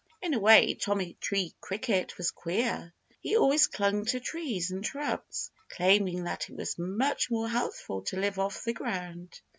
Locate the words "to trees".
4.05-4.71